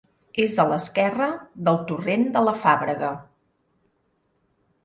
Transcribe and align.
És 0.43 0.53
a 0.63 0.63
l'esquerra 0.69 1.27
del 1.69 1.77
torrent 1.91 2.25
de 2.39 2.43
la 2.47 2.57
Fàbrega. 2.65 3.15